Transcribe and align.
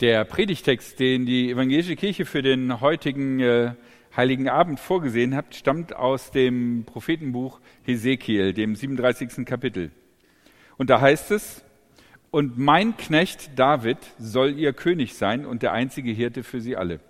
Der 0.00 0.24
Predigtext, 0.24 1.00
den 1.00 1.26
die 1.26 1.50
evangelische 1.50 1.96
Kirche 1.96 2.24
für 2.24 2.40
den 2.40 2.80
heutigen 2.80 3.40
äh, 3.40 3.72
Heiligen 4.16 4.48
Abend 4.48 4.78
vorgesehen 4.78 5.34
hat, 5.34 5.56
stammt 5.56 5.92
aus 5.96 6.30
dem 6.30 6.84
Prophetenbuch 6.86 7.58
Hesekiel, 7.82 8.52
dem 8.52 8.76
37. 8.76 9.44
Kapitel. 9.44 9.90
Und 10.76 10.88
da 10.88 11.00
heißt 11.00 11.32
es, 11.32 11.64
und 12.30 12.58
mein 12.58 12.96
Knecht 12.96 13.58
David 13.58 13.98
soll 14.20 14.56
ihr 14.56 14.72
König 14.72 15.14
sein 15.14 15.44
und 15.44 15.64
der 15.64 15.72
einzige 15.72 16.12
Hirte 16.12 16.44
für 16.44 16.60
sie 16.60 16.76
alle. 16.76 17.00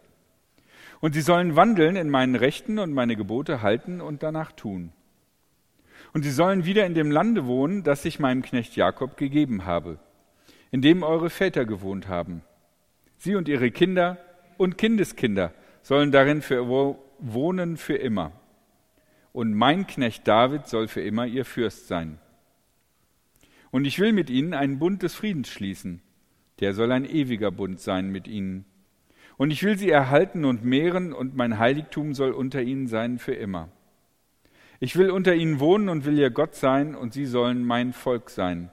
Und 1.01 1.13
sie 1.13 1.21
sollen 1.21 1.57
wandeln 1.57 1.95
in 1.95 2.09
meinen 2.09 2.37
Rechten 2.37 2.79
und 2.79 2.95
meine 2.95 3.17
Gebote 3.17 3.61
halten 3.61 4.01
und 4.01 4.23
danach 4.23 4.53
tun. 4.53 4.93
Und 6.15 6.23
sie 6.23 6.31
sollen 6.31 6.65
wieder 6.65 6.87
in 6.87 6.95
dem 6.95 7.11
Lande 7.11 7.45
wohnen, 7.45 7.83
das 7.83 8.07
ich 8.07 8.19
meinem 8.19 8.41
Knecht 8.41 8.77
Jakob 8.77 9.19
gegeben 9.19 9.67
habe, 9.67 9.99
in 10.71 10.81
dem 10.81 11.03
eure 11.03 11.29
Väter 11.29 11.67
gewohnt 11.67 12.09
haben 12.09 12.41
Sie 13.19 13.35
und 13.35 13.49
ihre 13.49 13.71
Kinder 13.71 14.19
und 14.57 14.79
Kindeskinder 14.79 15.53
sollen 15.83 16.13
darin 16.13 16.41
für 16.41 16.69
wohnen 17.19 17.77
für 17.77 17.97
immer. 17.97 18.33
Und 19.33 19.55
mein 19.55 19.87
Knecht 19.87 20.27
David 20.27 20.67
soll 20.67 20.89
für 20.89 21.03
immer 21.03 21.27
ihr 21.27 21.45
Fürst 21.45 21.89
sein. 21.89 22.19
Und 23.71 23.85
ich 23.85 23.99
will 23.99 24.13
mit 24.13 24.31
ihnen 24.31 24.55
einen 24.55 24.79
Bund 24.79 25.03
des 25.03 25.15
Friedens 25.15 25.49
schließen. 25.49 26.01
Der 26.61 26.73
soll 26.73 26.91
ein 26.91 27.05
ewiger 27.05 27.51
Bund 27.51 27.81
sein 27.81 28.11
mit 28.11 28.27
ihnen. 28.27 28.65
Und 29.37 29.53
ich 29.53 29.63
will 29.63 29.79
sie 29.79 29.91
erhalten 29.91 30.45
und 30.45 30.65
mehren, 30.65 31.13
und 31.13 31.37
mein 31.37 31.59
Heiligtum 31.59 32.15
soll 32.15 32.33
unter 32.33 32.63
ihnen 32.63 32.89
sein 32.89 33.19
für 33.19 33.35
immer. 33.35 33.69
Ich 34.81 34.97
will 34.97 35.11
unter 35.11 35.35
ihnen 35.35 35.61
wohnen 35.61 35.89
und 35.89 36.05
will 36.05 36.19
ihr 36.19 36.31
Gott 36.31 36.55
sein, 36.55 36.95
und 36.97 37.13
sie 37.13 37.27
sollen 37.27 37.65
mein 37.65 37.93
Volk 37.93 38.31
sein, 38.31 38.71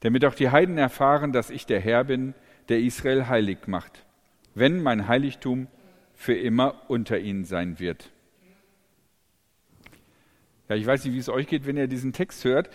damit 0.00 0.24
auch 0.24 0.34
die 0.34 0.50
Heiden 0.50 0.78
erfahren, 0.78 1.32
dass 1.32 1.50
ich 1.50 1.66
der 1.66 1.80
Herr 1.80 2.04
bin, 2.04 2.34
der 2.72 2.80
Israel 2.80 3.28
heilig 3.28 3.66
macht, 3.66 4.06
wenn 4.54 4.82
mein 4.82 5.06
Heiligtum 5.06 5.68
für 6.14 6.32
immer 6.32 6.88
unter 6.88 7.18
ihnen 7.18 7.44
sein 7.44 7.78
wird. 7.78 8.10
Ja, 10.70 10.76
ich 10.76 10.86
weiß 10.86 11.04
nicht, 11.04 11.12
wie 11.12 11.18
es 11.18 11.28
euch 11.28 11.48
geht, 11.48 11.66
wenn 11.66 11.76
ihr 11.76 11.86
diesen 11.86 12.14
Text 12.14 12.44
hört. 12.46 12.70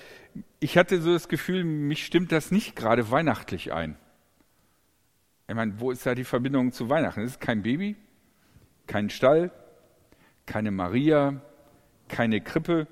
Ich 0.59 0.77
hatte 0.77 1.01
so 1.01 1.11
das 1.11 1.29
Gefühl, 1.29 1.63
mich 1.63 2.05
stimmt 2.05 2.31
das 2.31 2.51
nicht 2.51 2.75
gerade 2.75 3.09
weihnachtlich 3.09 3.73
ein. 3.73 3.97
Ich 5.47 5.55
meine, 5.55 5.79
wo 5.79 5.89
ist 5.89 6.05
da 6.05 6.13
die 6.13 6.25
Verbindung 6.25 6.71
zu 6.71 6.89
Weihnachten? 6.89 7.21
Es 7.21 7.31
ist 7.31 7.41
kein 7.41 7.63
Baby, 7.63 7.95
kein 8.85 9.09
Stall, 9.09 9.49
keine 10.45 10.69
Maria, 10.69 11.41
keine 12.07 12.39
Krippe. 12.39 12.85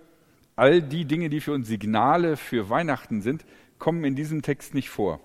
All 0.55 0.81
die 0.81 1.05
Dinge, 1.05 1.29
die 1.29 1.39
für 1.39 1.51
uns 1.51 1.67
Signale 1.67 2.35
für 2.35 2.71
Weihnachten 2.71 3.21
sind, 3.21 3.45
kommen 3.77 4.03
in 4.05 4.15
diesem 4.15 4.41
Text 4.41 4.73
nicht 4.73 4.89
vor. 4.89 5.19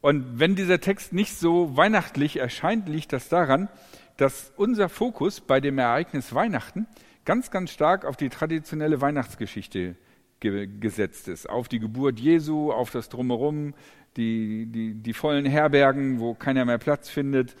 Und 0.00 0.38
wenn 0.38 0.54
dieser 0.54 0.80
Text 0.80 1.12
nicht 1.12 1.36
so 1.36 1.76
weihnachtlich 1.76 2.38
erscheint, 2.38 2.88
liegt 2.88 3.12
das 3.12 3.28
daran, 3.28 3.68
dass 4.16 4.52
unser 4.56 4.88
Fokus 4.88 5.40
bei 5.40 5.60
dem 5.60 5.78
Ereignis 5.78 6.34
Weihnachten 6.34 6.86
ganz, 7.24 7.50
ganz 7.50 7.70
stark 7.70 8.04
auf 8.04 8.16
die 8.16 8.28
traditionelle 8.28 9.00
Weihnachtsgeschichte 9.00 9.96
ge 10.40 10.66
gesetzt 10.66 11.28
ist. 11.28 11.48
Auf 11.48 11.68
die 11.68 11.78
Geburt 11.78 12.18
Jesu, 12.18 12.72
auf 12.72 12.90
das 12.90 13.08
Drumherum, 13.08 13.74
die, 14.16 14.66
die, 14.66 14.94
die 14.94 15.12
vollen 15.12 15.46
Herbergen, 15.46 16.18
wo 16.18 16.34
keiner 16.34 16.64
mehr 16.64 16.78
Platz 16.78 17.08
findet 17.08 17.54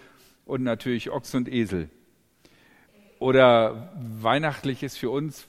und 0.44 0.62
natürlich 0.62 1.10
Ochs 1.10 1.34
und 1.34 1.48
Esel. 1.48 1.90
Oder 3.18 3.92
weihnachtlich 3.96 4.82
ist 4.82 4.96
für 4.96 5.10
uns, 5.10 5.46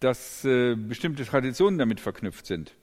dass 0.00 0.44
äh, 0.44 0.74
bestimmte 0.74 1.24
Traditionen 1.24 1.78
damit 1.78 2.00
verknüpft 2.00 2.46
sind. 2.46 2.74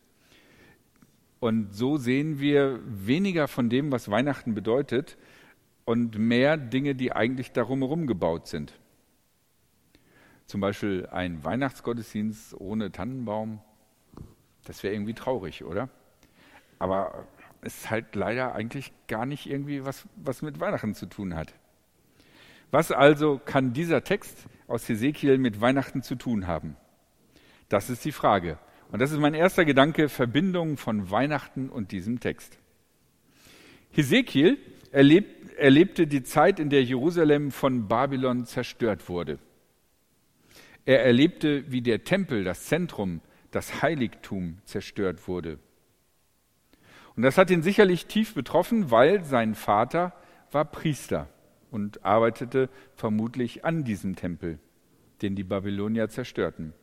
Und 1.40 1.74
so 1.74 1.98
sehen 1.98 2.40
wir 2.40 2.80
weniger 2.86 3.48
von 3.48 3.70
dem, 3.70 3.92
was 3.92 4.12
Weihnachten 4.12 4.54
bedeutet 4.54 5.18
und 5.86 6.18
mehr 6.18 6.58
Dinge, 6.58 6.96
die 6.96 7.14
eigentlich 7.14 7.52
darum 7.52 7.80
herum 7.80 8.08
gebaut 8.08 8.48
sind. 8.48 8.74
Zum 10.46 10.62
Beispiel 10.62 11.08
ein 11.12 11.44
Weihnachtsgottesdienst 11.44 12.60
ohne 12.60 12.92
Tannenbaum. 12.92 13.62
Das 14.66 14.84
wäre 14.84 14.94
irgendwie 14.94 15.14
traurig, 15.14 15.64
oder? 15.64 15.90
Aber 16.78 17.28
es 17.62 17.78
ist 17.78 17.90
halt 17.90 18.16
leider 18.16 18.54
eigentlich 18.54 18.92
gar 19.08 19.26
nicht 19.26 19.46
irgendwie 19.48 19.86
was, 19.86 20.08
was 20.16 20.42
mit 20.42 20.60
Weihnachten 20.60 20.94
zu 20.94 21.06
tun 21.06 21.36
hat. 21.36 21.54
Was 22.72 22.92
also 22.92 23.40
kann 23.44 23.74
dieser 23.74 24.04
Text 24.04 24.48
aus 24.68 24.88
Hesekiel 24.88 25.38
mit 25.38 25.60
Weihnachten 25.60 26.04
zu 26.04 26.16
tun 26.16 26.48
haben? 26.48 26.76
Das 27.68 27.90
ist 27.90 28.06
die 28.06 28.12
Frage. 28.12 28.60
Und 28.92 29.00
das 29.00 29.12
ist 29.12 29.20
mein 29.20 29.36
erster 29.36 29.66
Gedanke, 29.66 30.10
Verbindung 30.10 30.78
von 30.78 31.12
Weihnachten 31.12 31.70
und 31.70 31.92
diesem 31.92 32.20
Text. 32.20 32.58
Hesekiel 33.92 34.58
erlebt, 34.92 35.52
erlebte 35.58 36.08
die 36.08 36.24
Zeit, 36.24 36.60
in 36.60 36.70
der 36.70 36.84
Jerusalem 36.84 37.52
von 37.52 37.88
Babylon 37.88 38.46
zerstört 38.46 39.10
wurde. 39.10 39.40
Er 40.86 41.06
erlebte, 41.06 41.72
wie 41.72 41.82
der 41.82 42.04
Tempel, 42.04 42.44
das 42.44 42.66
Zentrum, 42.66 43.22
das 43.52 43.82
Heiligtum 43.82 44.58
zerstört 44.66 45.28
wurde. 45.28 45.60
Und 47.16 47.24
das 47.24 47.38
hat 47.38 47.52
ihn 47.52 47.62
sicherlich 47.62 48.06
tief 48.06 48.34
betroffen, 48.34 48.90
weil 48.90 49.24
sein 49.24 49.54
Vater 49.54 50.14
war 50.52 50.66
Priester 50.66 51.30
und 51.70 52.04
arbeitete 52.04 52.70
vermutlich 52.96 53.66
an 53.66 53.84
diesem 53.84 54.16
Tempel, 54.16 54.58
den 55.22 55.36
die 55.36 55.44
Babylonier 55.44 56.10
zerstörten. 56.10 56.74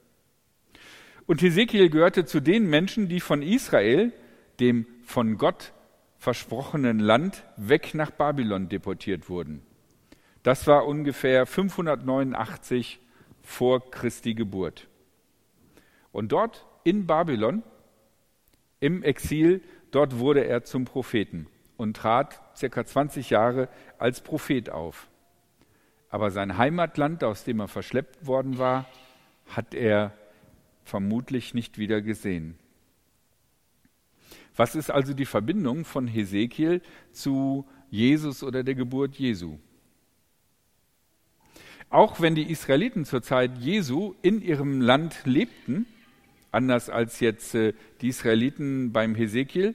Und 1.26 1.42
Hesekiel 1.42 1.90
gehörte 1.90 2.24
zu 2.24 2.40
den 2.40 2.68
Menschen, 2.68 3.08
die 3.08 3.20
von 3.20 3.42
Israel, 3.42 4.12
dem 4.60 4.86
von 5.04 5.38
Gott 5.38 5.72
versprochenen 6.18 6.98
Land, 6.98 7.44
weg 7.56 7.94
nach 7.94 8.10
Babylon 8.10 8.68
deportiert 8.68 9.28
wurden. 9.28 9.62
Das 10.42 10.66
war 10.66 10.86
ungefähr 10.86 11.44
589 11.46 13.00
vor 13.42 13.90
Christi 13.90 14.34
Geburt. 14.34 14.88
Und 16.12 16.32
dort 16.32 16.66
in 16.84 17.06
Babylon, 17.06 17.62
im 18.78 19.02
Exil, 19.02 19.60
dort 19.90 20.18
wurde 20.18 20.44
er 20.44 20.62
zum 20.62 20.84
Propheten 20.84 21.48
und 21.76 21.96
trat 21.96 22.40
circa 22.56 22.84
20 22.84 23.30
Jahre 23.30 23.68
als 23.98 24.20
Prophet 24.20 24.70
auf. 24.70 25.08
Aber 26.08 26.30
sein 26.30 26.56
Heimatland, 26.56 27.24
aus 27.24 27.44
dem 27.44 27.60
er 27.60 27.68
verschleppt 27.68 28.26
worden 28.26 28.58
war, 28.58 28.86
hat 29.48 29.74
er 29.74 30.12
vermutlich 30.86 31.52
nicht 31.52 31.78
wieder 31.78 32.00
gesehen. 32.00 32.58
Was 34.54 34.74
ist 34.74 34.90
also 34.90 35.12
die 35.12 35.26
Verbindung 35.26 35.84
von 35.84 36.06
Hesekiel 36.06 36.80
zu 37.12 37.66
Jesus 37.90 38.42
oder 38.42 38.62
der 38.62 38.74
Geburt 38.74 39.16
Jesu? 39.16 39.58
Auch 41.90 42.20
wenn 42.20 42.34
die 42.34 42.50
Israeliten 42.50 43.04
zur 43.04 43.22
Zeit 43.22 43.58
Jesu 43.58 44.14
in 44.22 44.40
ihrem 44.40 44.80
Land 44.80 45.20
lebten, 45.24 45.86
anders 46.50 46.88
als 46.88 47.20
jetzt 47.20 47.54
äh, 47.54 47.74
die 48.00 48.08
Israeliten 48.08 48.92
beim 48.92 49.14
Hesekiel, 49.14 49.74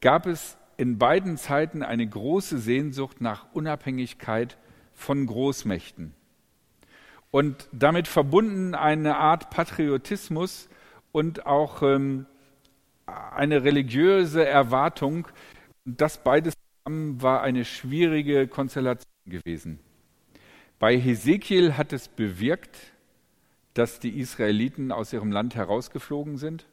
gab 0.00 0.26
es 0.26 0.56
in 0.76 0.98
beiden 0.98 1.36
Zeiten 1.36 1.82
eine 1.82 2.06
große 2.06 2.58
Sehnsucht 2.58 3.20
nach 3.20 3.52
Unabhängigkeit 3.52 4.56
von 4.94 5.26
Großmächten 5.26 6.14
und 7.32 7.66
damit 7.72 8.06
verbunden 8.06 8.76
eine 8.76 9.16
Art 9.16 9.50
Patriotismus 9.50 10.68
und 11.12 11.46
auch 11.46 11.82
ähm, 11.82 12.26
eine 13.06 13.64
religiöse 13.64 14.46
Erwartung. 14.46 15.26
Das 15.84 16.22
beides 16.22 16.54
zusammen 16.84 17.20
war 17.22 17.42
eine 17.42 17.64
schwierige 17.64 18.46
Konstellation 18.46 19.10
gewesen. 19.26 19.80
Bei 20.78 20.96
Hesekiel 20.96 21.76
hat 21.76 21.92
es 21.92 22.08
bewirkt, 22.08 22.76
dass 23.72 23.98
die 23.98 24.20
Israeliten 24.20 24.92
aus 24.92 25.12
ihrem 25.12 25.32
Land 25.32 25.54
herausgeflogen 25.54 26.36
sind 26.36 26.66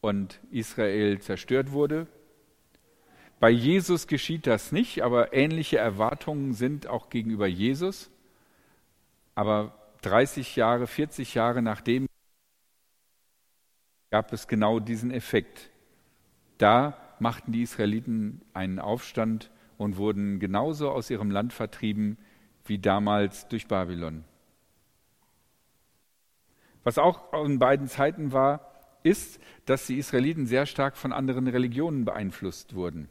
und 0.00 0.40
Israel 0.50 1.20
zerstört 1.20 1.70
wurde. 1.70 2.08
Bei 3.38 3.50
Jesus 3.50 4.08
geschieht 4.08 4.48
das 4.48 4.72
nicht, 4.72 5.02
aber 5.02 5.32
ähnliche 5.32 5.78
Erwartungen 5.78 6.52
sind 6.52 6.88
auch 6.88 7.10
gegenüber 7.10 7.46
Jesus. 7.46 8.10
Aber 9.40 9.72
30 10.02 10.54
Jahre, 10.54 10.86
40 10.86 11.32
Jahre 11.32 11.62
nachdem 11.62 12.04
gab 14.10 14.34
es 14.34 14.48
genau 14.48 14.80
diesen 14.80 15.10
Effekt. 15.10 15.70
Da 16.58 16.98
machten 17.20 17.50
die 17.50 17.62
Israeliten 17.62 18.42
einen 18.52 18.78
Aufstand 18.78 19.50
und 19.78 19.96
wurden 19.96 20.40
genauso 20.40 20.90
aus 20.90 21.08
ihrem 21.08 21.30
Land 21.30 21.54
vertrieben 21.54 22.18
wie 22.66 22.78
damals 22.78 23.48
durch 23.48 23.66
Babylon. 23.66 24.24
Was 26.84 26.98
auch 26.98 27.32
in 27.32 27.58
beiden 27.58 27.88
Zeiten 27.88 28.32
war, 28.32 28.74
ist, 29.04 29.40
dass 29.64 29.86
die 29.86 29.96
Israeliten 29.96 30.44
sehr 30.44 30.66
stark 30.66 30.98
von 30.98 31.14
anderen 31.14 31.48
Religionen 31.48 32.04
beeinflusst 32.04 32.74
wurden. 32.74 33.08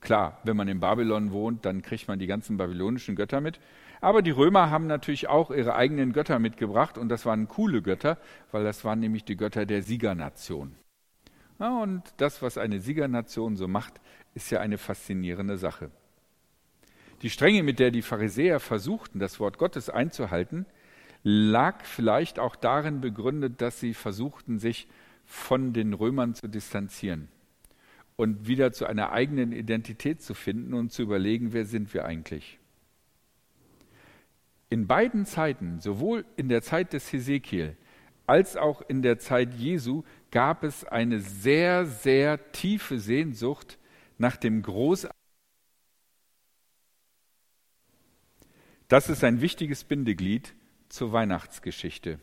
Klar, 0.00 0.38
wenn 0.44 0.56
man 0.56 0.68
in 0.68 0.78
Babylon 0.78 1.32
wohnt, 1.32 1.64
dann 1.64 1.82
kriegt 1.82 2.06
man 2.06 2.20
die 2.20 2.28
ganzen 2.28 2.56
babylonischen 2.58 3.16
Götter 3.16 3.40
mit. 3.40 3.58
Aber 4.00 4.22
die 4.22 4.30
Römer 4.30 4.70
haben 4.70 4.86
natürlich 4.86 5.28
auch 5.28 5.50
ihre 5.50 5.74
eigenen 5.74 6.12
Götter 6.12 6.38
mitgebracht 6.38 6.98
und 6.98 7.08
das 7.08 7.26
waren 7.26 7.48
coole 7.48 7.82
Götter, 7.82 8.18
weil 8.52 8.64
das 8.64 8.84
waren 8.84 9.00
nämlich 9.00 9.24
die 9.24 9.36
Götter 9.36 9.66
der 9.66 9.82
Siegernation. 9.82 10.76
Ja, 11.58 11.82
und 11.82 12.02
das, 12.18 12.40
was 12.40 12.56
eine 12.56 12.80
Siegernation 12.80 13.56
so 13.56 13.66
macht, 13.66 14.00
ist 14.34 14.50
ja 14.50 14.60
eine 14.60 14.78
faszinierende 14.78 15.58
Sache. 15.58 15.90
Die 17.22 17.30
Strenge, 17.30 17.64
mit 17.64 17.80
der 17.80 17.90
die 17.90 18.02
Pharisäer 18.02 18.60
versuchten, 18.60 19.18
das 19.18 19.40
Wort 19.40 19.58
Gottes 19.58 19.90
einzuhalten, 19.90 20.66
lag 21.24 21.84
vielleicht 21.84 22.38
auch 22.38 22.54
darin 22.54 23.00
begründet, 23.00 23.60
dass 23.60 23.80
sie 23.80 23.92
versuchten, 23.92 24.60
sich 24.60 24.86
von 25.24 25.72
den 25.72 25.92
Römern 25.94 26.34
zu 26.34 26.48
distanzieren 26.48 27.28
und 28.16 28.46
wieder 28.46 28.72
zu 28.72 28.86
einer 28.86 29.12
eigenen 29.12 29.52
Identität 29.52 30.22
zu 30.22 30.34
finden 30.34 30.74
und 30.74 30.92
zu 30.92 31.02
überlegen, 31.02 31.52
wer 31.52 31.64
sind 31.64 31.92
wir 31.92 32.04
eigentlich. 32.04 32.57
In 34.70 34.86
beiden 34.86 35.24
Zeiten, 35.24 35.80
sowohl 35.80 36.24
in 36.36 36.48
der 36.48 36.62
Zeit 36.62 36.92
des 36.92 37.12
Hesekiel 37.12 37.76
als 38.26 38.56
auch 38.56 38.82
in 38.82 39.00
der 39.00 39.18
Zeit 39.18 39.54
Jesu, 39.54 40.02
gab 40.30 40.62
es 40.62 40.84
eine 40.84 41.20
sehr, 41.20 41.86
sehr 41.86 42.52
tiefe 42.52 43.00
Sehnsucht 43.00 43.78
nach 44.18 44.36
dem 44.36 44.60
Großartigen. 44.60 45.16
Das 48.88 49.08
ist 49.08 49.24
ein 49.24 49.40
wichtiges 49.40 49.84
Bindeglied 49.84 50.54
zur 50.88 51.12
Weihnachtsgeschichte. 51.12 52.18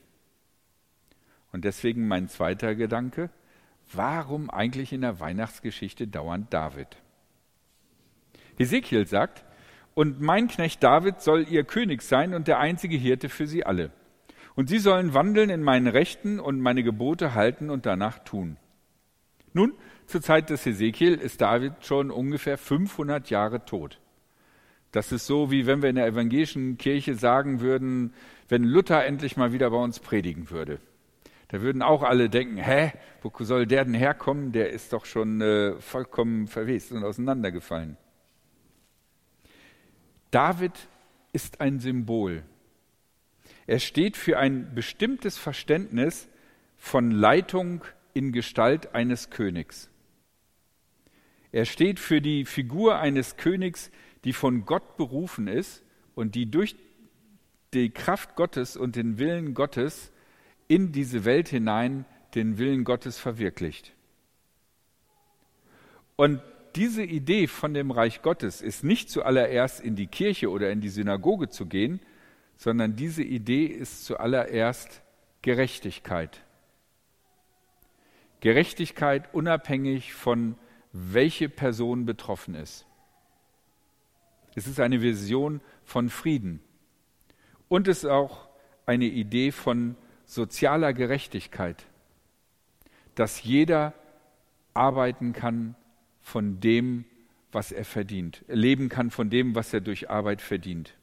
Und 1.52 1.64
deswegen 1.64 2.08
mein 2.08 2.28
zweiter 2.28 2.76
Gedanke, 2.76 3.30
warum 3.92 4.50
eigentlich 4.50 4.94
in 4.94 5.02
der 5.02 5.20
Weihnachtsgeschichte 5.20 6.08
dauernd 6.08 6.54
David? 6.54 6.98
Ezekiel 8.58 9.08
sagt, 9.08 9.46
und 9.96 10.22
mein 10.22 10.48
Knecht 10.48 10.84
David 10.84 11.22
soll 11.22 11.48
ihr 11.50 11.64
König 11.64 12.04
sein 12.04 12.36
und 12.36 12.48
der 12.48 12.60
einzige 12.60 12.98
Hirte 12.98 13.30
für 13.30 13.48
sie 13.48 13.66
alle. 13.66 13.92
Und 14.54 14.70
sie 14.70 14.80
sollen 14.80 15.14
wandeln 15.14 15.50
in 15.50 15.64
meinen 15.64 15.88
Rechten 15.88 16.40
und 16.40 16.60
meine 16.60 16.84
Gebote 16.84 17.34
halten 17.34 17.70
und 17.70 17.86
danach 17.86 18.20
tun. 18.20 18.58
Nun, 19.54 19.74
zur 20.06 20.22
Zeit 20.22 20.50
des 20.50 20.66
Ezekiel 20.68 21.16
ist 21.16 21.42
David 21.42 21.74
schon 21.82 22.12
ungefähr 22.12 22.58
500 22.58 23.30
Jahre 23.30 23.66
tot. 23.66 24.00
Das 24.92 25.12
ist 25.12 25.26
so, 25.26 25.50
wie 25.50 25.66
wenn 25.66 25.82
wir 25.82 25.90
in 25.90 25.96
der 25.96 26.08
evangelischen 26.08 26.78
Kirche 26.78 27.16
sagen 27.16 27.62
würden, 27.62 28.14
wenn 28.48 28.64
Luther 28.64 29.06
endlich 29.06 29.36
mal 29.36 29.52
wieder 29.52 29.70
bei 29.72 29.78
uns 29.78 30.00
predigen 30.00 30.50
würde. 30.50 30.80
Da 31.50 31.62
würden 31.62 31.82
auch 31.82 32.04
alle 32.04 32.30
denken, 32.30 32.58
hä, 32.58 32.92
wo 33.22 33.32
soll 33.44 33.66
der 33.66 33.86
denn 33.86 33.94
herkommen? 33.94 34.52
Der 34.52 34.72
ist 34.72 34.94
doch 34.94 35.06
schon 35.06 35.42
äh, 35.42 35.74
vollkommen 35.80 36.48
verwest 36.48 36.92
und 36.92 37.04
auseinandergefallen. 37.04 37.98
David 40.32 40.74
ist 41.34 41.62
ein 41.62 41.80
Symbol. 41.80 42.44
Er 43.68 43.80
steht 43.80 44.18
für 44.18 44.38
ein 44.38 44.74
bestimmtes 44.76 45.38
Verständnis 45.38 46.28
von 46.78 47.12
Leitung 47.12 47.84
in 48.14 48.32
Gestalt 48.32 48.94
eines 48.94 49.30
Königs. 49.30 49.90
Er 51.52 51.66
steht 51.66 52.00
für 52.00 52.22
die 52.22 52.46
Figur 52.46 53.00
eines 53.00 53.38
Königs, 53.38 53.92
die 54.24 54.34
von 54.34 54.66
Gott 54.66 54.98
berufen 54.98 55.48
ist 55.48 55.84
und 56.14 56.36
die 56.36 56.50
durch 56.50 56.76
die 57.74 57.90
Kraft 57.90 58.36
Gottes 58.36 58.78
und 58.78 58.96
den 58.96 59.18
Willen 59.20 59.54
Gottes 59.54 60.12
in 60.68 60.92
diese 60.92 61.26
Welt 61.26 61.50
hinein 61.50 62.06
den 62.34 62.58
Willen 62.58 62.84
Gottes 62.84 63.18
verwirklicht. 63.18 63.94
Und 66.16 66.42
diese 66.76 67.04
Idee 67.04 67.48
von 67.48 67.74
dem 67.74 67.92
Reich 67.92 68.22
Gottes 68.22 68.62
ist 68.62 68.84
nicht 68.84 69.10
zuallererst 69.10 69.80
in 69.80 69.96
die 69.96 70.08
Kirche 70.08 70.50
oder 70.50 70.72
in 70.72 70.82
die 70.82 70.90
Synagoge 70.90 71.50
zu 71.50 71.66
gehen, 71.66 72.02
sondern 72.58 72.96
diese 72.96 73.24
Idee 73.24 73.66
ist 73.66 74.06
zuallererst 74.06 75.02
Gerechtigkeit. 75.42 76.42
Gerechtigkeit 78.42 79.34
unabhängig 79.34 80.14
von 80.14 80.58
welche 80.92 81.50
Person 81.50 82.06
betroffen 82.06 82.56
ist. 82.56 82.86
Es 84.56 84.68
ist 84.68 84.80
eine 84.80 85.02
Vision 85.02 85.62
von 85.84 86.10
Frieden. 86.10 86.62
Und 87.68 87.88
es 87.88 88.00
ist 88.00 88.10
auch 88.10 88.48
eine 88.86 89.06
Idee 89.06 89.52
von 89.52 89.96
sozialer 90.26 90.94
Gerechtigkeit, 90.94 91.86
dass 93.16 93.44
jeder 93.44 93.94
arbeiten 94.74 95.34
kann 95.34 95.76
von 96.26 96.60
dem, 96.60 97.06
was 97.52 97.72
er 97.72 97.86
verdient, 97.86 98.44
leben 98.48 98.90
kann 98.90 99.12
von 99.12 99.30
dem, 99.30 99.54
was 99.54 99.72
er 99.76 99.80
durch 99.80 100.10
Arbeit 100.10 100.42
verdient. 100.42 100.98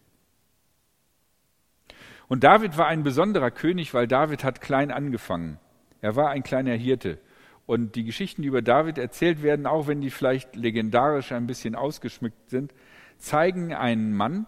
Und 2.27 2.43
David 2.43 2.77
war 2.77 2.89
ein 2.89 3.05
besonderer 3.05 3.53
König, 3.53 3.95
weil 3.95 4.09
David 4.09 4.43
hat 4.43 4.61
klein 4.61 4.91
angefangen. 4.91 5.61
Er 6.01 6.17
war 6.17 6.31
ein 6.31 6.43
kleiner 6.43 6.75
Hirte. 6.75 7.21
Und 7.67 7.95
die 7.95 8.03
Geschichten, 8.03 8.43
die 8.43 8.49
über 8.49 8.63
David 8.63 8.99
erzählt 8.99 9.45
werden, 9.45 9.67
auch 9.67 9.87
wenn 9.87 10.01
die 10.01 10.11
vielleicht 10.11 10.57
legendarisch 10.57 11.31
ein 11.31 11.47
bisschen 11.47 11.77
ausgeschmückt 11.77 12.51
sind, 12.51 12.75
zeigen 13.19 13.73
einen 13.73 14.13
Mann, 14.13 14.47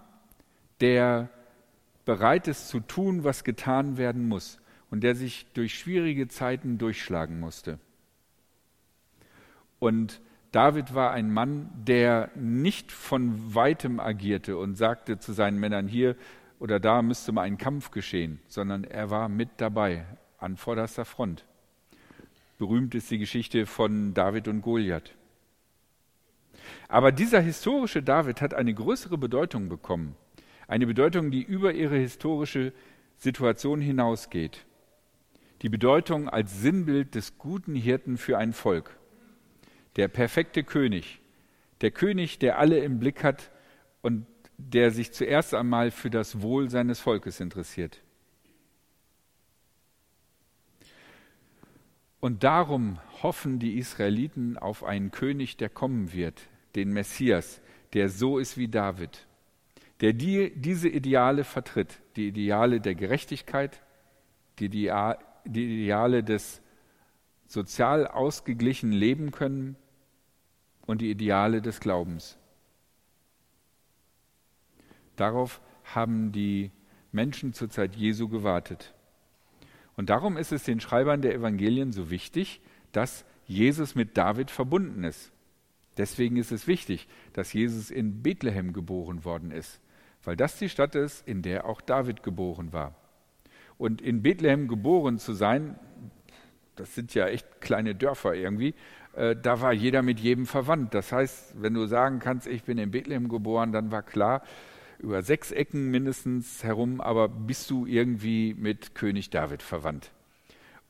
der 0.80 1.30
bereit 2.04 2.48
ist 2.48 2.66
zu 2.66 2.80
tun, 2.80 3.22
was 3.22 3.44
getan 3.44 3.96
werden 3.96 4.26
muss 4.26 4.58
und 4.90 5.04
der 5.04 5.14
sich 5.14 5.46
durch 5.54 5.78
schwierige 5.78 6.26
Zeiten 6.26 6.78
durchschlagen 6.78 7.38
musste. 7.38 7.78
Und 9.78 10.20
David 10.54 10.94
war 10.94 11.10
ein 11.10 11.32
Mann, 11.32 11.68
der 11.74 12.30
nicht 12.36 12.92
von 12.92 13.56
weitem 13.56 13.98
agierte 13.98 14.56
und 14.56 14.76
sagte 14.76 15.18
zu 15.18 15.32
seinen 15.32 15.58
Männern, 15.58 15.88
hier 15.88 16.14
oder 16.60 16.78
da 16.78 17.02
müsste 17.02 17.32
mal 17.32 17.42
ein 17.42 17.58
Kampf 17.58 17.90
geschehen, 17.90 18.38
sondern 18.46 18.84
er 18.84 19.10
war 19.10 19.28
mit 19.28 19.48
dabei 19.56 20.06
an 20.38 20.56
vorderster 20.56 21.04
Front. 21.04 21.44
Berühmt 22.56 22.94
ist 22.94 23.10
die 23.10 23.18
Geschichte 23.18 23.66
von 23.66 24.14
David 24.14 24.46
und 24.46 24.62
Goliath. 24.62 25.16
Aber 26.86 27.10
dieser 27.10 27.40
historische 27.40 28.04
David 28.04 28.40
hat 28.40 28.54
eine 28.54 28.74
größere 28.74 29.18
Bedeutung 29.18 29.68
bekommen. 29.68 30.14
Eine 30.68 30.86
Bedeutung, 30.86 31.32
die 31.32 31.42
über 31.42 31.72
ihre 31.72 31.96
historische 31.96 32.72
Situation 33.16 33.80
hinausgeht. 33.80 34.64
Die 35.62 35.68
Bedeutung 35.68 36.28
als 36.28 36.60
Sinnbild 36.60 37.16
des 37.16 37.38
guten 37.38 37.74
Hirten 37.74 38.18
für 38.18 38.38
ein 38.38 38.52
Volk. 38.52 38.96
Der 39.96 40.08
perfekte 40.08 40.64
König. 40.64 41.20
Der 41.80 41.90
König, 41.90 42.38
der 42.38 42.58
alle 42.58 42.78
im 42.78 42.98
Blick 42.98 43.22
hat 43.22 43.50
und 44.02 44.26
der 44.56 44.90
sich 44.90 45.12
zuerst 45.12 45.54
einmal 45.54 45.90
für 45.90 46.10
das 46.10 46.40
Wohl 46.40 46.70
seines 46.70 47.00
Volkes 47.00 47.40
interessiert. 47.40 48.00
Und 52.20 52.42
darum 52.42 52.98
hoffen 53.22 53.58
die 53.58 53.76
Israeliten 53.76 54.56
auf 54.56 54.82
einen 54.82 55.10
König, 55.10 55.58
der 55.58 55.68
kommen 55.68 56.12
wird, 56.12 56.40
den 56.74 56.90
Messias, 56.92 57.60
der 57.92 58.08
so 58.08 58.38
ist 58.38 58.56
wie 58.56 58.68
David, 58.68 59.26
der 60.00 60.14
die, 60.14 60.52
diese 60.56 60.88
Ideale 60.88 61.44
vertritt, 61.44 62.00
die 62.16 62.28
Ideale 62.28 62.80
der 62.80 62.94
Gerechtigkeit, 62.94 63.82
die, 64.58 64.70
die 64.70 64.88
Ideale 65.82 66.24
des 66.24 66.62
sozial 67.46 68.06
ausgeglichen 68.06 68.90
Leben 68.90 69.30
können 69.30 69.76
und 70.86 71.00
die 71.00 71.10
Ideale 71.10 71.62
des 71.62 71.80
Glaubens. 71.80 72.36
Darauf 75.16 75.60
haben 75.84 76.32
die 76.32 76.70
Menschen 77.12 77.52
zur 77.52 77.70
Zeit 77.70 77.94
Jesu 77.94 78.28
gewartet. 78.28 78.94
Und 79.96 80.10
darum 80.10 80.36
ist 80.36 80.52
es 80.52 80.64
den 80.64 80.80
Schreibern 80.80 81.22
der 81.22 81.34
Evangelien 81.34 81.92
so 81.92 82.10
wichtig, 82.10 82.60
dass 82.92 83.24
Jesus 83.46 83.94
mit 83.94 84.16
David 84.16 84.50
verbunden 84.50 85.04
ist. 85.04 85.32
Deswegen 85.96 86.36
ist 86.36 86.50
es 86.50 86.66
wichtig, 86.66 87.06
dass 87.32 87.52
Jesus 87.52 87.90
in 87.90 88.22
Bethlehem 88.22 88.72
geboren 88.72 89.24
worden 89.24 89.52
ist, 89.52 89.80
weil 90.24 90.36
das 90.36 90.58
die 90.58 90.68
Stadt 90.68 90.96
ist, 90.96 91.26
in 91.28 91.42
der 91.42 91.66
auch 91.66 91.80
David 91.80 92.22
geboren 92.22 92.72
war. 92.72 92.96
Und 93.78 94.00
in 94.00 94.22
Bethlehem 94.22 94.66
geboren 94.66 95.18
zu 95.18 95.34
sein, 95.34 95.78
das 96.76 96.94
sind 96.94 97.14
ja 97.14 97.26
echt 97.26 97.60
kleine 97.60 97.94
Dörfer 97.94 98.34
irgendwie, 98.34 98.74
äh, 99.14 99.36
da 99.36 99.60
war 99.60 99.72
jeder 99.72 100.02
mit 100.02 100.20
jedem 100.20 100.46
verwandt. 100.46 100.94
Das 100.94 101.12
heißt, 101.12 101.54
wenn 101.60 101.74
du 101.74 101.86
sagen 101.86 102.18
kannst, 102.18 102.46
ich 102.46 102.64
bin 102.64 102.78
in 102.78 102.90
Bethlehem 102.90 103.28
geboren, 103.28 103.72
dann 103.72 103.90
war 103.90 104.02
klar, 104.02 104.42
über 104.98 105.22
sechs 105.22 105.52
Ecken 105.52 105.90
mindestens 105.90 106.64
herum, 106.64 107.00
aber 107.00 107.28
bist 107.28 107.70
du 107.70 107.86
irgendwie 107.86 108.54
mit 108.54 108.94
König 108.94 109.30
David 109.30 109.62
verwandt. 109.62 110.12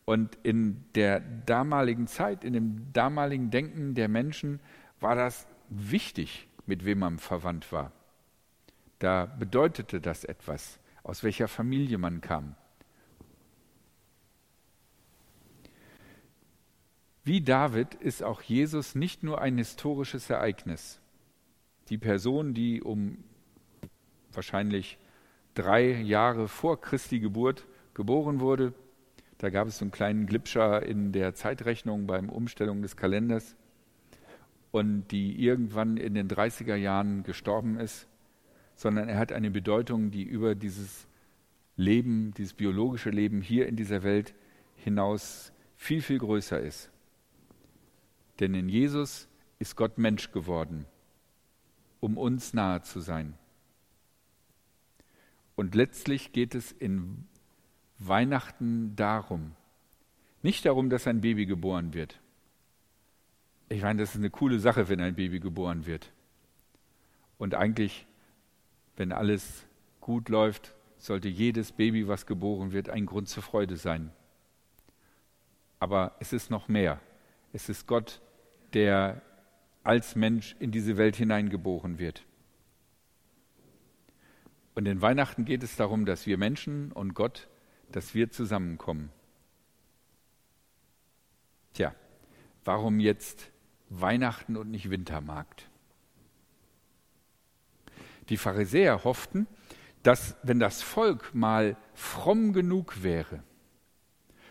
Und 0.04 0.38
in 0.42 0.84
der 0.94 1.20
damaligen 1.20 2.06
Zeit, 2.06 2.44
in 2.44 2.52
dem 2.52 2.92
damaligen 2.92 3.50
Denken 3.50 3.94
der 3.94 4.08
Menschen 4.08 4.60
war 5.00 5.14
das 5.14 5.46
wichtig, 5.70 6.48
mit 6.66 6.84
wem 6.84 6.98
man 7.00 7.18
verwandt 7.18 7.72
war. 7.72 7.92
Da 8.98 9.26
bedeutete 9.26 10.00
das 10.00 10.24
etwas, 10.24 10.78
aus 11.02 11.24
welcher 11.24 11.48
Familie 11.48 11.98
man 11.98 12.20
kam. 12.20 12.54
Wie 17.26 17.40
David 17.40 17.94
ist 17.94 18.22
auch 18.22 18.42
Jesus 18.42 18.94
nicht 18.94 19.22
nur 19.22 19.40
ein 19.40 19.56
historisches 19.56 20.28
Ereignis. 20.28 21.00
Die 21.88 21.96
Person, 21.96 22.52
die 22.52 22.82
um 22.82 23.24
wahrscheinlich 24.30 24.98
drei 25.54 25.90
Jahre 25.90 26.48
vor 26.48 26.80
Christi 26.80 27.20
Geburt 27.20 27.66
geboren 27.94 28.40
wurde, 28.40 28.74
Da 29.38 29.50
gab 29.50 29.68
es 29.68 29.78
so 29.78 29.84
einen 29.84 29.90
kleinen 29.90 30.26
Glipscher 30.26 30.82
in 30.84 31.12
der 31.12 31.34
Zeitrechnung 31.34 32.06
beim 32.06 32.28
Umstellung 32.28 32.82
des 32.82 32.96
Kalenders 32.96 33.56
und 34.70 35.08
die 35.08 35.38
irgendwann 35.38 35.96
in 35.96 36.14
den 36.14 36.28
30er 36.28 36.76
Jahren 36.76 37.24
gestorben 37.24 37.78
ist, 37.78 38.08
sondern 38.74 39.08
er 39.08 39.18
hat 39.18 39.32
eine 39.32 39.50
Bedeutung, 39.50 40.10
die 40.10 40.22
über 40.22 40.54
dieses 40.54 41.06
Leben, 41.76 42.32
dieses 42.38 42.54
biologische 42.54 43.10
Leben 43.10 43.40
hier 43.42 43.66
in 43.66 43.76
dieser 43.76 44.02
Welt 44.02 44.34
hinaus 44.76 45.52
viel, 45.76 46.00
viel 46.00 46.18
größer 46.18 46.60
ist. 46.60 46.90
Denn 48.40 48.54
in 48.54 48.68
Jesus 48.68 49.28
ist 49.58 49.76
Gott 49.76 49.98
Mensch 49.98 50.32
geworden, 50.32 50.86
um 52.00 52.18
uns 52.18 52.52
nahe 52.52 52.82
zu 52.82 53.00
sein. 53.00 53.34
Und 55.56 55.74
letztlich 55.74 56.32
geht 56.32 56.54
es 56.54 56.72
in 56.72 57.26
Weihnachten 57.98 58.96
darum, 58.96 59.52
nicht 60.42 60.66
darum, 60.66 60.90
dass 60.90 61.06
ein 61.06 61.20
Baby 61.20 61.46
geboren 61.46 61.94
wird. 61.94 62.20
Ich 63.70 63.82
meine, 63.82 64.02
das 64.02 64.10
ist 64.10 64.16
eine 64.16 64.30
coole 64.30 64.58
Sache, 64.58 64.88
wenn 64.88 65.00
ein 65.00 65.14
Baby 65.14 65.40
geboren 65.40 65.86
wird. 65.86 66.12
Und 67.38 67.54
eigentlich, 67.54 68.06
wenn 68.96 69.10
alles 69.10 69.66
gut 70.00 70.28
läuft, 70.28 70.74
sollte 70.98 71.28
jedes 71.28 71.72
Baby, 71.72 72.08
was 72.08 72.26
geboren 72.26 72.72
wird, 72.72 72.90
ein 72.90 73.06
Grund 73.06 73.28
zur 73.28 73.42
Freude 73.42 73.76
sein. 73.76 74.10
Aber 75.78 76.14
es 76.20 76.32
ist 76.32 76.50
noch 76.50 76.68
mehr. 76.68 77.00
Es 77.54 77.68
ist 77.68 77.86
Gott, 77.86 78.20
der 78.72 79.22
als 79.84 80.16
Mensch 80.16 80.56
in 80.58 80.72
diese 80.72 80.96
Welt 80.96 81.14
hineingeboren 81.14 82.00
wird. 82.00 82.26
Und 84.74 84.86
in 84.86 85.00
Weihnachten 85.00 85.44
geht 85.44 85.62
es 85.62 85.76
darum, 85.76 86.04
dass 86.04 86.26
wir 86.26 86.36
Menschen 86.36 86.90
und 86.90 87.14
Gott, 87.14 87.48
dass 87.92 88.12
wir 88.12 88.28
zusammenkommen. 88.32 89.10
Tja, 91.74 91.94
warum 92.64 92.98
jetzt 92.98 93.52
Weihnachten 93.88 94.56
und 94.56 94.72
nicht 94.72 94.90
Wintermarkt? 94.90 95.68
Die 98.30 98.36
Pharisäer 98.36 99.04
hofften, 99.04 99.46
dass 100.02 100.36
wenn 100.42 100.58
das 100.58 100.82
Volk 100.82 101.32
mal 101.36 101.76
fromm 101.92 102.52
genug 102.52 103.04
wäre, 103.04 103.44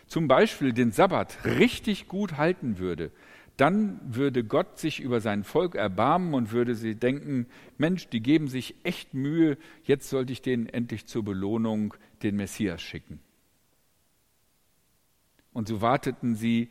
zum 0.06 0.28
Beispiel 0.28 0.72
den 0.72 0.92
Sabbat 0.92 1.44
richtig 1.44 2.08
gut 2.08 2.36
halten 2.36 2.78
würde, 2.78 3.10
dann 3.56 4.00
würde 4.04 4.42
Gott 4.42 4.78
sich 4.78 5.00
über 5.00 5.20
sein 5.20 5.44
Volk 5.44 5.76
erbarmen 5.76 6.34
und 6.34 6.50
würde 6.50 6.74
sie 6.74 6.96
denken, 6.96 7.46
Mensch, 7.78 8.08
die 8.08 8.20
geben 8.20 8.48
sich 8.48 8.74
echt 8.82 9.14
Mühe, 9.14 9.56
jetzt 9.84 10.10
sollte 10.10 10.32
ich 10.32 10.42
denen 10.42 10.66
endlich 10.66 11.06
zur 11.06 11.24
Belohnung 11.24 11.94
den 12.22 12.36
Messias 12.36 12.82
schicken. 12.82 13.20
Und 15.52 15.68
so 15.68 15.80
warteten 15.80 16.34
sie 16.34 16.68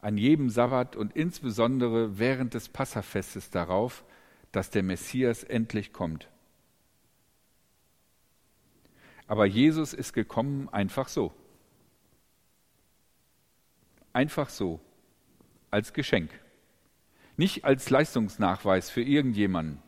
an 0.00 0.16
jedem 0.16 0.50
Sabbat 0.50 0.96
und 0.96 1.14
insbesondere 1.14 2.18
während 2.18 2.54
des 2.54 2.68
Passafestes 2.68 3.50
darauf, 3.50 4.04
dass 4.50 4.70
der 4.70 4.82
Messias 4.82 5.44
endlich 5.44 5.92
kommt. 5.92 6.28
Aber 9.28 9.46
Jesus 9.46 9.92
ist 9.92 10.14
gekommen 10.14 10.68
einfach 10.70 11.06
so. 11.08 11.32
Einfach 14.18 14.48
so 14.48 14.80
als 15.70 15.92
Geschenk, 15.92 16.32
nicht 17.36 17.64
als 17.64 17.88
Leistungsnachweis 17.88 18.90
für 18.90 19.00
irgendjemanden. 19.00 19.80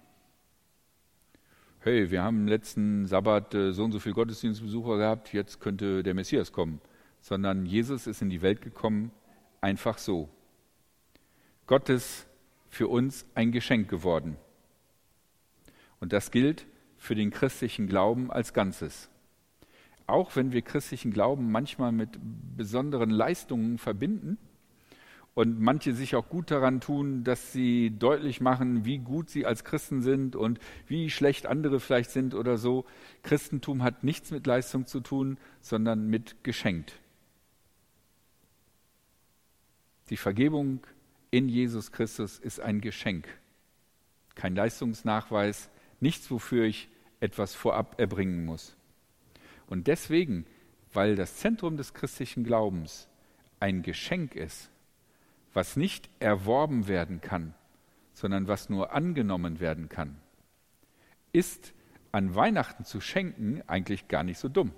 Hey, 1.80 2.12
wir 2.12 2.22
haben 2.22 2.46
letzten 2.46 3.06
Sabbat 3.06 3.56
äh, 3.56 3.72
so 3.72 3.82
und 3.82 3.90
so 3.90 3.98
viele 3.98 4.14
Gottesdienstbesucher 4.14 4.98
gehabt, 4.98 5.32
jetzt 5.32 5.58
könnte 5.58 6.04
der 6.04 6.14
Messias 6.14 6.52
kommen, 6.52 6.80
sondern 7.20 7.66
Jesus 7.66 8.06
ist 8.06 8.22
in 8.22 8.30
die 8.30 8.40
Welt 8.40 8.62
gekommen, 8.62 9.10
einfach 9.60 9.98
so. 9.98 10.28
Gott 11.66 11.88
ist 11.88 12.28
für 12.68 12.86
uns 12.86 13.26
ein 13.34 13.50
Geschenk 13.50 13.90
geworden. 13.90 14.36
Und 15.98 16.12
das 16.12 16.30
gilt 16.30 16.66
für 16.98 17.16
den 17.16 17.32
christlichen 17.32 17.88
Glauben 17.88 18.30
als 18.30 18.54
Ganzes. 18.54 19.10
Auch 20.10 20.36
wenn 20.36 20.52
wir 20.52 20.62
christlichen 20.62 21.12
Glauben 21.12 21.50
manchmal 21.50 21.92
mit 21.92 22.18
besonderen 22.56 23.10
Leistungen 23.10 23.78
verbinden, 23.78 24.38
und 25.34 25.60
manche 25.60 25.94
sich 25.94 26.16
auch 26.16 26.28
gut 26.28 26.50
daran 26.50 26.80
tun, 26.80 27.24
dass 27.24 27.52
sie 27.52 27.96
deutlich 27.96 28.40
machen, 28.40 28.84
wie 28.84 28.98
gut 28.98 29.30
sie 29.30 29.46
als 29.46 29.64
Christen 29.64 30.02
sind 30.02 30.34
und 30.36 30.58
wie 30.86 31.08
schlecht 31.08 31.46
andere 31.46 31.80
vielleicht 31.80 32.10
sind 32.10 32.34
oder 32.34 32.56
so. 32.58 32.84
Christentum 33.22 33.82
hat 33.82 34.02
nichts 34.02 34.30
mit 34.32 34.46
Leistung 34.46 34.86
zu 34.86 35.00
tun, 35.00 35.38
sondern 35.60 36.08
mit 36.08 36.42
geschenkt. 36.42 36.94
Die 40.10 40.16
Vergebung 40.16 40.80
in 41.30 41.48
Jesus 41.48 41.92
Christus 41.92 42.38
ist 42.38 42.58
ein 42.58 42.80
Geschenk, 42.80 43.28
kein 44.34 44.56
Leistungsnachweis, 44.56 45.70
nichts, 46.00 46.30
wofür 46.30 46.64
ich 46.64 46.88
etwas 47.20 47.54
vorab 47.54 48.00
erbringen 48.00 48.44
muss. 48.44 48.76
Und 49.70 49.86
deswegen, 49.86 50.44
weil 50.92 51.16
das 51.16 51.36
Zentrum 51.36 51.78
des 51.78 51.94
christlichen 51.94 52.44
Glaubens 52.44 53.08
ein 53.60 53.82
Geschenk 53.82 54.34
ist, 54.34 54.68
was 55.54 55.76
nicht 55.76 56.10
erworben 56.18 56.88
werden 56.88 57.20
kann, 57.20 57.54
sondern 58.12 58.48
was 58.48 58.68
nur 58.68 58.92
angenommen 58.92 59.60
werden 59.60 59.88
kann, 59.88 60.16
ist 61.32 61.72
an 62.12 62.34
Weihnachten 62.34 62.84
zu 62.84 63.00
schenken 63.00 63.62
eigentlich 63.68 64.08
gar 64.08 64.24
nicht 64.24 64.38
so 64.38 64.48
dumm, 64.48 64.72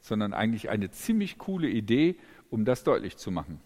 sondern 0.00 0.32
eigentlich 0.32 0.70
eine 0.70 0.90
ziemlich 0.90 1.36
coole 1.36 1.68
Idee, 1.68 2.14
um 2.48 2.64
das 2.64 2.84
deutlich 2.84 3.16
zu 3.16 3.32
machen. 3.32 3.60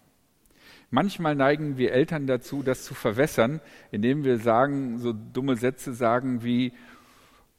Manchmal 0.89 1.35
neigen 1.35 1.77
wir 1.77 1.93
Eltern 1.93 2.25
dazu, 2.25 2.63
das 2.63 2.83
zu 2.83 2.95
verwässern, 2.95 3.61
indem 3.91 4.23
wir 4.23 4.39
sagen, 4.39 4.97
so 4.97 5.13
dumme 5.13 5.55
Sätze 5.55 5.93
sagen 5.93 6.43
wie, 6.43 6.73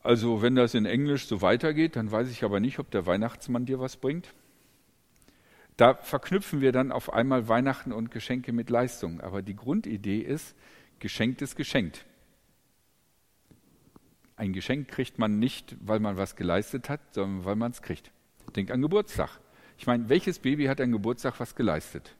also 0.03 0.43
wenn 0.43 0.55
das 0.55 0.75
in 0.75 0.87
Englisch 0.87 1.27
so 1.27 1.43
weitergeht, 1.43 1.97
dann 1.97 2.11
weiß 2.11 2.31
ich 2.31 2.45
aber 2.45 2.61
nicht, 2.61 2.79
ob 2.79 2.91
der 2.91 3.07
Weihnachtsmann 3.07 3.67
dir 3.67 3.81
was 3.81 3.97
bringt. 3.97 4.35
Da 5.77 5.95
verknüpfen 5.95 6.61
wir 6.61 6.73
dann 6.73 6.93
auf 6.93 7.13
einmal 7.13 7.49
Weihnachten 7.49 7.93
und 7.93 8.11
Geschenke 8.11 8.53
mit 8.53 8.69
Leistung. 8.69 9.21
Aber 9.21 9.43
die 9.43 9.57
Grundidee 9.57 10.19
ist, 10.19 10.55
geschenkt 10.99 11.41
ist 11.41 11.57
geschenkt. 11.57 12.05
Ein 14.37 14.53
Geschenk 14.53 14.89
kriegt 14.89 15.19
man 15.19 15.39
nicht, 15.39 15.77
weil 15.81 16.01
man 16.01 16.17
was 16.17 16.37
geleistet 16.37 16.89
hat, 16.89 17.01
sondern 17.13 17.45
weil 17.45 17.57
man 17.57 17.71
es 17.71 17.81
kriegt. 17.81 18.11
Denk 18.57 18.71
an 18.71 18.83
Geburtstag. 18.83 19.41
Ich 19.79 19.87
meine, 19.87 20.09
welches 20.09 20.39
Baby 20.39 20.67
hat 20.67 20.81
an 20.81 20.93
Geburtstag 20.93 21.39
was 21.39 21.55
geleistet? 21.55 22.15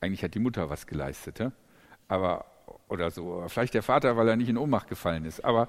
Eigentlich 0.00 0.22
hat 0.22 0.34
die 0.34 0.40
Mutter 0.40 0.68
was 0.68 0.86
geleistet, 0.86 1.38
ja? 1.38 1.52
aber 2.08 2.44
oder 2.88 3.10
so. 3.10 3.44
Vielleicht 3.48 3.74
der 3.74 3.82
Vater, 3.82 4.16
weil 4.16 4.28
er 4.28 4.36
nicht 4.36 4.48
in 4.48 4.56
Ohnmacht 4.56 4.88
gefallen 4.88 5.24
ist. 5.24 5.44
Aber 5.44 5.68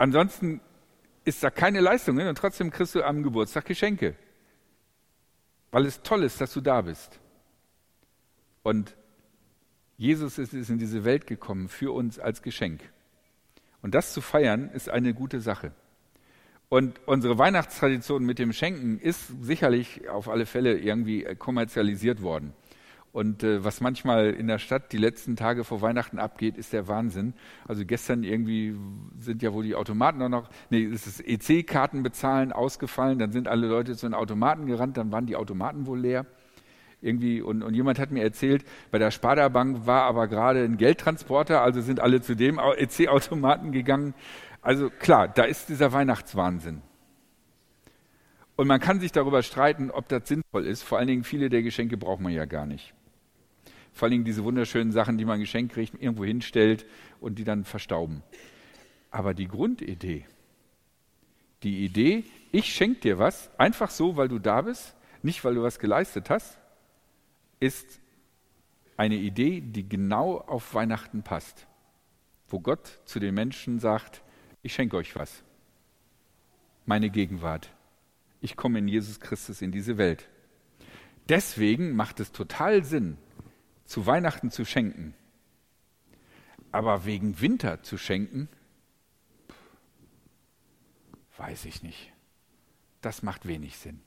ansonsten 0.00 0.60
ist 1.24 1.42
da 1.42 1.50
keine 1.50 1.80
Leistung 1.80 2.18
und 2.18 2.38
trotzdem 2.38 2.70
kriegst 2.70 2.94
du 2.94 3.02
am 3.04 3.22
Geburtstag 3.22 3.66
Geschenke 3.66 4.16
weil 5.70 5.86
es 5.86 6.02
toll 6.02 6.24
ist, 6.24 6.40
dass 6.40 6.52
du 6.52 6.60
da 6.60 6.82
bist. 6.82 7.20
Und 8.62 8.96
Jesus 9.96 10.38
ist 10.38 10.52
in 10.52 10.78
diese 10.78 11.04
Welt 11.04 11.26
gekommen 11.26 11.68
für 11.68 11.92
uns 11.92 12.18
als 12.18 12.42
Geschenk. 12.42 12.80
Und 13.82 13.94
das 13.94 14.12
zu 14.12 14.20
feiern 14.20 14.70
ist 14.70 14.88
eine 14.88 15.14
gute 15.14 15.40
Sache. 15.40 15.72
Und 16.68 17.00
unsere 17.06 17.38
Weihnachtstradition 17.38 18.24
mit 18.24 18.38
dem 18.38 18.52
Schenken 18.52 18.98
ist 18.98 19.32
sicherlich 19.40 20.08
auf 20.08 20.28
alle 20.28 20.46
Fälle 20.46 20.78
irgendwie 20.78 21.24
kommerzialisiert 21.36 22.22
worden. 22.22 22.52
Und 23.12 23.42
äh, 23.42 23.64
was 23.64 23.80
manchmal 23.80 24.30
in 24.30 24.46
der 24.46 24.58
Stadt 24.58 24.92
die 24.92 24.98
letzten 24.98 25.34
Tage 25.34 25.64
vor 25.64 25.82
Weihnachten 25.82 26.18
abgeht, 26.20 26.56
ist 26.56 26.72
der 26.72 26.86
Wahnsinn. 26.86 27.34
Also 27.66 27.84
gestern 27.84 28.22
irgendwie 28.22 28.76
sind 29.18 29.42
ja 29.42 29.52
wohl 29.52 29.64
die 29.64 29.74
Automaten 29.74 30.22
auch 30.22 30.28
noch, 30.28 30.48
nee, 30.70 30.84
es 30.84 31.06
ist 31.06 31.20
EC-Karten 31.26 32.04
bezahlen 32.04 32.52
ausgefallen, 32.52 33.18
dann 33.18 33.32
sind 33.32 33.48
alle 33.48 33.66
Leute 33.66 33.96
zu 33.96 34.06
den 34.06 34.14
Automaten 34.14 34.66
gerannt, 34.66 34.96
dann 34.96 35.10
waren 35.10 35.26
die 35.26 35.34
Automaten 35.34 35.86
wohl 35.86 35.98
leer. 35.98 36.24
Irgendwie, 37.02 37.40
und, 37.40 37.62
und 37.62 37.74
jemand 37.74 37.98
hat 37.98 38.10
mir 38.12 38.22
erzählt, 38.22 38.64
bei 38.90 38.98
der 38.98 39.10
Sparda 39.10 39.48
Bank 39.48 39.86
war 39.86 40.02
aber 40.02 40.28
gerade 40.28 40.62
ein 40.62 40.76
Geldtransporter, 40.76 41.62
also 41.62 41.80
sind 41.80 41.98
alle 41.98 42.20
zu 42.20 42.36
dem 42.36 42.58
EC-Automaten 42.58 43.72
gegangen. 43.72 44.14
Also 44.62 44.90
klar, 44.90 45.26
da 45.26 45.44
ist 45.44 45.68
dieser 45.68 45.92
Weihnachtswahnsinn. 45.92 46.82
Und 48.54 48.66
man 48.66 48.78
kann 48.78 49.00
sich 49.00 49.10
darüber 49.10 49.42
streiten, 49.42 49.90
ob 49.90 50.08
das 50.08 50.28
sinnvoll 50.28 50.66
ist. 50.66 50.82
Vor 50.82 50.98
allen 50.98 51.08
Dingen 51.08 51.24
viele 51.24 51.48
der 51.48 51.62
Geschenke 51.62 51.96
braucht 51.96 52.20
man 52.20 52.32
ja 52.32 52.44
gar 52.44 52.66
nicht. 52.66 52.92
Vor 53.92 54.08
allem 54.08 54.24
diese 54.24 54.44
wunderschönen 54.44 54.92
Sachen, 54.92 55.18
die 55.18 55.24
man 55.24 55.40
geschenkt 55.40 55.74
kriegt, 55.74 56.00
irgendwo 56.00 56.24
hinstellt 56.24 56.86
und 57.20 57.38
die 57.38 57.44
dann 57.44 57.64
verstauben. 57.64 58.22
Aber 59.10 59.34
die 59.34 59.48
Grundidee, 59.48 60.26
die 61.62 61.84
Idee, 61.84 62.24
ich 62.52 62.72
schenke 62.72 63.00
dir 63.00 63.18
was, 63.18 63.50
einfach 63.58 63.90
so, 63.90 64.16
weil 64.16 64.28
du 64.28 64.38
da 64.38 64.62
bist, 64.62 64.94
nicht 65.22 65.44
weil 65.44 65.54
du 65.54 65.62
was 65.62 65.78
geleistet 65.78 66.30
hast, 66.30 66.58
ist 67.58 68.00
eine 68.96 69.16
Idee, 69.16 69.60
die 69.60 69.88
genau 69.88 70.38
auf 70.38 70.74
Weihnachten 70.74 71.22
passt. 71.22 71.66
Wo 72.48 72.60
Gott 72.60 73.00
zu 73.04 73.20
den 73.20 73.34
Menschen 73.34 73.78
sagt, 73.78 74.22
ich 74.62 74.74
schenke 74.74 74.96
euch 74.96 75.16
was. 75.16 75.42
Meine 76.86 77.10
Gegenwart. 77.10 77.70
Ich 78.40 78.56
komme 78.56 78.78
in 78.78 78.88
Jesus 78.88 79.20
Christus 79.20 79.62
in 79.62 79.72
diese 79.72 79.98
Welt. 79.98 80.28
deswegen 81.28 81.94
macht 81.94 82.18
es 82.18 82.32
total 82.32 82.84
Sinn, 82.84 83.16
zu 83.90 84.06
Weihnachten 84.06 84.52
zu 84.52 84.64
schenken. 84.64 85.14
Aber 86.70 87.06
wegen 87.06 87.40
Winter 87.40 87.82
zu 87.82 87.98
schenken, 87.98 88.48
weiß 91.36 91.64
ich 91.64 91.82
nicht. 91.82 92.12
Das 93.00 93.24
macht 93.24 93.48
wenig 93.48 93.78
Sinn. 93.78 94.00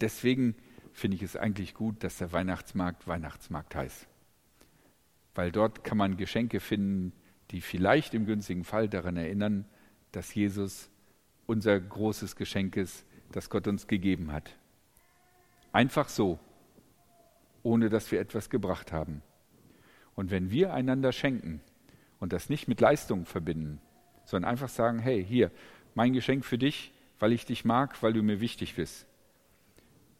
Deswegen 0.00 0.56
finde 0.92 1.14
ich 1.16 1.22
es 1.22 1.36
eigentlich 1.36 1.74
gut, 1.74 2.02
dass 2.02 2.18
der 2.18 2.32
Weihnachtsmarkt 2.32 3.06
Weihnachtsmarkt 3.06 3.76
heißt. 3.76 4.08
Weil 5.36 5.52
dort 5.52 5.84
kann 5.84 5.96
man 5.96 6.16
Geschenke 6.16 6.58
finden, 6.58 7.12
die 7.52 7.60
vielleicht 7.60 8.14
im 8.14 8.26
günstigen 8.26 8.64
Fall 8.64 8.88
daran 8.88 9.16
erinnern, 9.16 9.64
dass 10.10 10.34
Jesus 10.34 10.90
unser 11.46 11.78
großes 11.78 12.34
Geschenk 12.34 12.74
ist, 12.74 13.06
das 13.30 13.48
Gott 13.48 13.68
uns 13.68 13.86
gegeben 13.86 14.32
hat. 14.32 14.56
Einfach 15.70 16.08
so, 16.08 16.40
ohne 17.64 17.88
dass 17.88 18.12
wir 18.12 18.20
etwas 18.20 18.50
gebracht 18.50 18.92
haben. 18.92 19.22
Und 20.14 20.30
wenn 20.30 20.52
wir 20.52 20.72
einander 20.72 21.10
schenken 21.10 21.60
und 22.20 22.32
das 22.32 22.48
nicht 22.48 22.68
mit 22.68 22.80
Leistung 22.80 23.26
verbinden, 23.26 23.80
sondern 24.24 24.50
einfach 24.50 24.68
sagen, 24.68 25.00
hey, 25.00 25.24
hier, 25.24 25.50
mein 25.94 26.12
Geschenk 26.12 26.44
für 26.44 26.58
dich, 26.58 26.92
weil 27.18 27.32
ich 27.32 27.46
dich 27.46 27.64
mag, 27.64 28.00
weil 28.02 28.12
du 28.12 28.22
mir 28.22 28.40
wichtig 28.40 28.76
bist, 28.76 29.06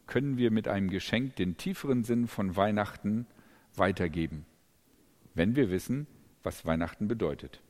können 0.07 0.37
wir 0.37 0.51
mit 0.51 0.69
einem 0.69 0.91
Geschenk 0.91 1.37
den 1.37 1.57
tieferen 1.57 2.05
Sinn 2.05 2.27
von 2.27 2.57
Weihnachten 2.57 3.27
weitergeben, 3.77 4.45
wenn 5.35 5.57
wir 5.57 5.71
wissen, 5.71 6.07
was 6.43 6.67
Weihnachten 6.67 7.09
bedeutet. 7.09 7.61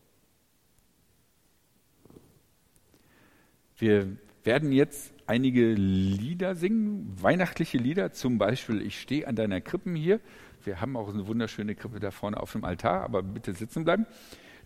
Wir 3.77 4.17
werden 4.45 4.73
jetzt 4.73 5.14
einige 5.27 5.73
Lieder 5.73 6.55
singen, 6.55 7.15
weihnachtliche 7.21 7.79
Lieder, 7.79 8.13
zum 8.13 8.39
Beispiel 8.39 8.83
Ich 8.83 9.01
stehe 9.01 9.27
an 9.27 9.37
deiner 9.37 9.61
Krippen 9.61 9.95
hier. 9.95 10.21
Wir 10.65 10.81
haben 10.81 10.97
auch 10.97 11.13
eine 11.13 11.27
wunderschöne 11.27 11.75
Krippe 11.75 12.01
da 12.01 12.11
vorne 12.11 12.41
auf 12.41 12.53
dem 12.53 12.65
Altar, 12.65 13.03
aber 13.03 13.23
bitte 13.23 13.53
sitzen 13.53 13.85
bleiben. 13.85 14.07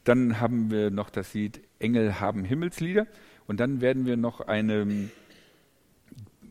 Dann 0.05 0.41
haben 0.41 0.71
wir 0.71 0.91
noch 0.91 1.11
das 1.11 1.35
Lied 1.35 1.61
Engel 1.79 2.21
haben 2.21 2.45
Himmelslieder 2.45 3.07
und 3.47 3.61
dann 3.61 3.81
werden 3.81 4.07
wir 4.07 4.17
noch 4.17 4.41
eine 4.41 5.11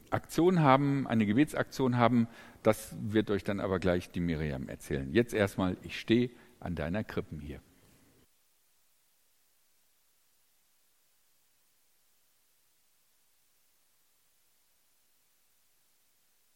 Aktion 0.10 0.62
haben, 0.62 1.08
eine 1.08 1.26
Gebetsaktion 1.26 1.98
haben. 1.98 2.28
Das 2.64 2.96
wird 3.02 3.32
euch 3.32 3.44
dann 3.44 3.60
aber 3.60 3.80
gleich 3.80 4.12
die 4.12 4.20
Miriam 4.20 4.68
erzählen. 4.68 5.12
Jetzt 5.14 5.34
erstmal, 5.34 5.78
ich 5.84 6.00
stehe 6.00 6.30
an 6.60 6.76
deiner 6.76 7.04
Krippen 7.04 7.40
hier. 7.40 7.62